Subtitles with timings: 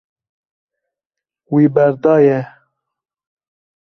[1.51, 2.39] Wî berdaye.